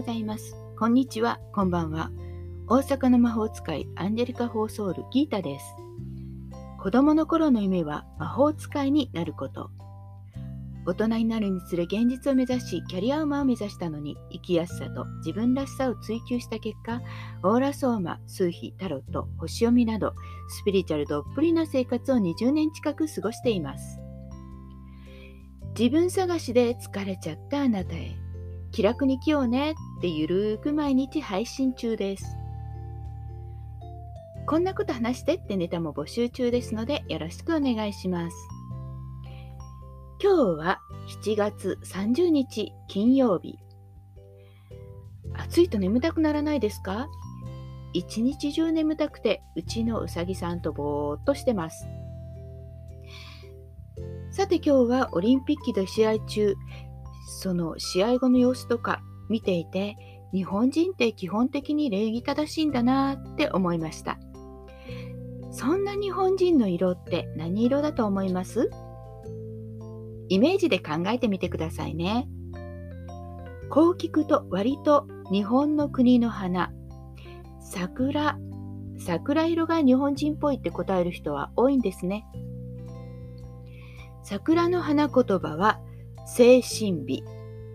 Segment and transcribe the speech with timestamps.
[0.00, 0.56] ございます。
[0.78, 2.10] こんにちは、こんばんは。
[2.68, 5.76] 大阪の魔法使いアンジェリカ・フォーソール・ギータです。
[6.78, 9.70] 子供の頃の夢は魔法使いになること。
[10.86, 17.02] 大人になるにつれ現実を目指し、キャリアウマを目指したのに、生きやすさと自分らしさを追求した結果、
[17.42, 20.14] オーラソーマ、数秘、タロット、星読みなど、
[20.48, 24.00] スピリチュアルどっぷりな生活を20年近く過ごしています。
[25.78, 28.29] 自分探しで疲れちゃったあなたへ。
[28.72, 32.36] 気楽に来ようねってゆるーく毎日配信中です。
[34.46, 38.36] こんなこと話してってネタも募集中ですのでよろしくお願いします。
[40.22, 40.80] 今日は
[41.24, 43.58] 7月30日金曜日。
[45.34, 47.08] 暑いと眠たくならないですか？
[47.92, 51.86] 一日中眠たくてうちのうさぎさんとぼーっとしてます。
[54.30, 56.54] さて今日はオリンピックで試合中
[57.30, 59.96] その試合後の様子とか見ていて
[60.32, 64.18] 日本人って基本的に礼儀正しいんだなって思いました。
[65.52, 68.70] そんな日本人の色って何色だと思います？
[70.28, 72.28] イメージで考えてみてくださいね。
[73.68, 76.72] こう聞くと割と日本の国の花。
[77.60, 78.38] 桜。
[78.98, 82.26] 桜色が日本人っぽいって答える人は多いんですね。
[84.22, 85.80] 桜の花言葉は
[86.26, 87.24] 精神美、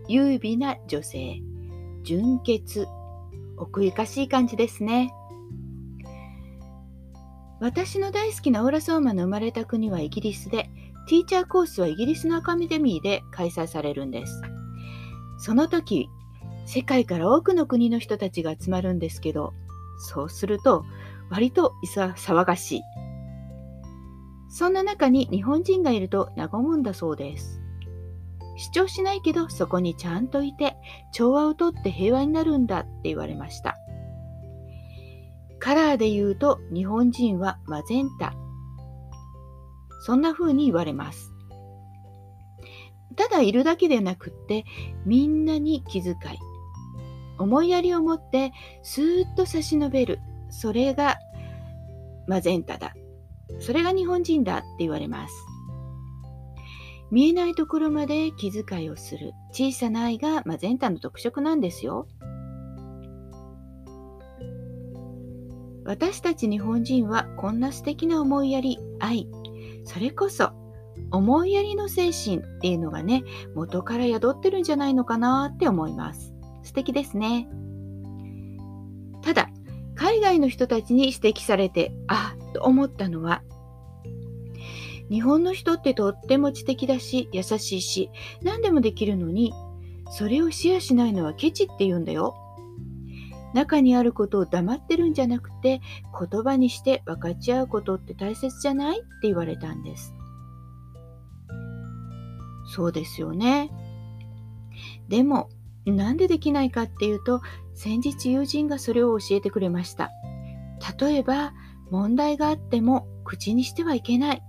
[0.08, 1.42] 優美な女性、
[2.04, 2.88] 純潔、
[3.58, 5.14] 奥ゆかしい感じですね。
[7.60, 10.70] 私の大好きなオーラソーマの生まれた国はイギリスで、
[11.08, 14.42] ティーチャーコースはイギリスのアカデミーで開催されるんです。
[15.38, 16.10] その時、
[16.66, 19.54] 世界から多くの国の人たちが集まるんですけど、
[19.98, 20.84] そうすると
[21.30, 22.82] 割と騒がしい。
[24.50, 27.62] そんな中に日本人がいると和むんだそうです。
[28.58, 30.76] 主張しないけどそこにちゃんといて
[31.12, 33.78] 調和をとって平和になるんだって言われました。
[35.60, 38.34] カラーで言うと日本人はマゼンタ。
[40.02, 41.32] そんな風に言われます。
[43.16, 44.66] ただいるだけでなくって
[45.06, 46.16] みんなに気遣い。
[47.38, 50.20] 思いやりを持ってスーッと差し伸べる。
[50.50, 51.18] それが
[52.28, 52.94] マゼンタだ。
[53.60, 55.34] それが日本人だって言われます。
[57.12, 62.08] 見えないところまで気遣いをする小さな愛がマゼンタの特色なんですよ。
[65.86, 69.30] 私たち日本人はこんな素敵な思いやり、愛、
[69.84, 70.52] それこそ
[71.12, 73.24] 思いやりの精神っていうのがね、
[73.54, 76.34] 元から宿ってるんじゃないのかなって思います。
[76.64, 77.48] 素敵ですね。
[79.22, 79.50] ただ、
[79.96, 83.44] 海外の人たちに指摘されて、あっと思ったのは、
[85.10, 88.10] 日本の人ってとっても知的だし優しいし
[88.42, 89.54] 何でもできるのに
[90.12, 92.36] それをシェアしないのはケチって言うんだよ。
[93.54, 95.80] 中にあることを黙ってるんじゃなくて
[96.30, 99.00] 言葉にして分かち合うことって大切じゃない？
[99.00, 100.14] って言われたんです。
[102.68, 103.72] そうですよね。
[105.08, 105.50] でも
[105.86, 107.42] なんでできないかっていうと
[107.74, 110.12] 先日友人がそれを教えてくれました。
[111.00, 111.54] 例えば
[111.90, 114.44] 問題があっても口にしてはいけない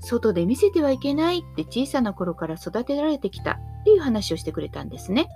[0.00, 5.28] 外で見せてはいけないって小さな頃から育てられてきたっていう話をしてくれたんですね。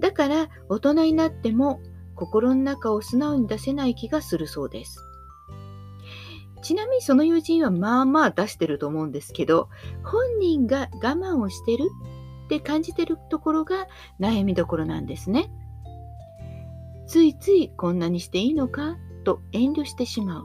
[0.00, 1.80] だから大人になっても
[2.14, 5.00] 心の中を素直に出せない気がするそうです。
[6.62, 9.68] ちなみにその友人はまあまあ出してると思うんですけど、
[10.02, 11.84] 本人が我慢をしてる
[12.46, 13.86] って感じてるところが
[14.18, 15.50] 悩みどころなんですね。
[17.06, 20.44] ついついこんなにしていいのかと遠慮してしまう。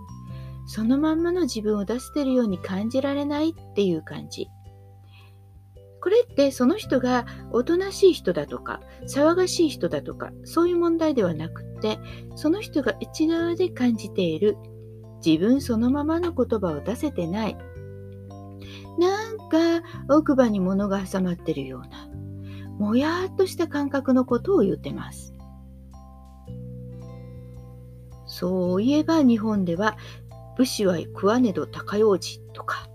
[0.69, 4.49] そのまんまの自分を出してるように感じられないっていう感じ。
[5.99, 11.99] これってその人がおとなしい人だとか騒がしい人だとかそういう問題ではなくって
[12.35, 14.55] その人が内側で感じている
[15.25, 17.57] 自分そのままの言葉を出せてない
[18.97, 22.07] なんか奥歯に物が挟まってるような
[22.77, 25.33] もやっとした感覚のことを言ってます
[28.25, 29.97] そういえば日本では
[30.59, 32.89] 武士は食わねど高用事とか、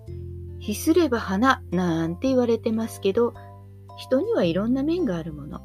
[0.58, 3.32] ひすれば花なんて言われてますけど、
[3.96, 5.62] 人にはいろんな面があるもの。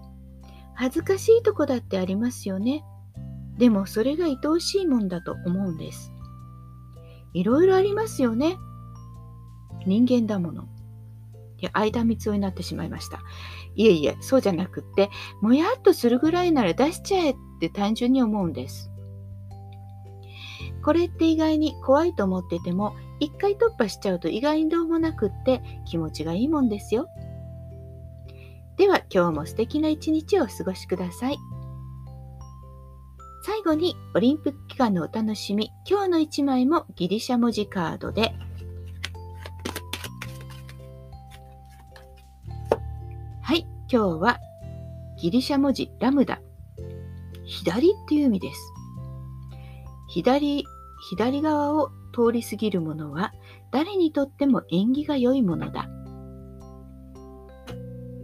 [0.75, 2.85] 恥ずかしいとこだってありますよね。
[3.57, 6.13] でもそれが愛おしいもんだと思うんです。
[7.33, 8.55] いろいろありますよね。
[9.85, 10.69] 人間だもの。
[11.57, 13.19] いや、間三つになってしまいました。
[13.75, 15.09] いえいえ、そうじゃなくって、
[15.41, 18.89] もやっとするぐらいなら出しちゃえって単純に思うんです。
[20.83, 27.07] これって意外に怖いと思ってても一回突破しちゃうと意外にどうもなくって気持ちがいいもんですよ。
[28.77, 31.37] では今日も素敵な一日をお過ごしください。
[33.43, 38.33] 最後にオリンピック期間のお楽しみ、今日の1枚もギリシャ文字カードで、
[43.41, 44.39] はい、今日は
[45.17, 46.39] ギリシャ文字ラムダ。
[47.45, 48.78] 左っていう意味です。
[50.09, 50.65] 左、
[51.09, 53.31] 左側を通り過ぎるものは
[53.71, 55.87] 誰にとっても縁起が良いものだ。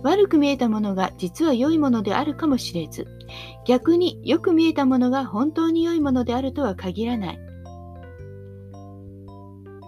[0.04, 3.08] 悪く見えたものが実は良いものであるかもしれず、
[3.66, 7.40] 逆によく見えたものが本当に良いものであるとは限らない。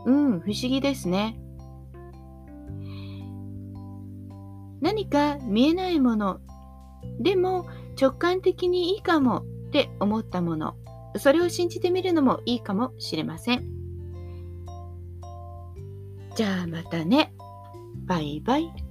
[0.05, 1.39] うん、不思議ですね。
[4.81, 6.39] 何か見えないもの、
[7.19, 7.67] でも
[7.99, 10.75] 直感的にいいかもって思ったもの、
[11.19, 13.63] それを信じてみるのもいいかもしれません。
[16.35, 17.33] じゃあまたね。
[18.05, 18.86] バイバイ。